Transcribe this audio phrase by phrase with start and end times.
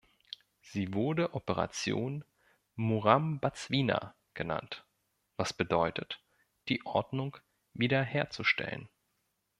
[0.63, 2.25] Sie wurde Operation
[2.75, 4.83] "Murambatsvina" genannt,
[5.37, 6.23] was bedeutet,
[6.69, 7.37] die Ordnung
[7.75, 8.89] wiederherzustellen.